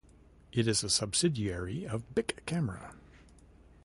[0.51, 2.95] It is a subsidiary of Bic Camera.